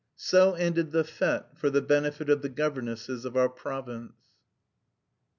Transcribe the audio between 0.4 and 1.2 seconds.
ended the